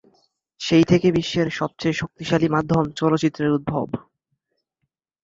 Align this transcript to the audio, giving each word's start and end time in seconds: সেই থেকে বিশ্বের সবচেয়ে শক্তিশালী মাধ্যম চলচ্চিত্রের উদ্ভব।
সেই 0.61 0.83
থেকে 0.83 1.07
বিশ্বের 1.11 1.47
সবচেয়ে 1.51 1.99
শক্তিশালী 2.01 2.47
মাধ্যম 2.49 2.85
চলচ্চিত্রের 2.99 3.51
উদ্ভব। 3.51 3.87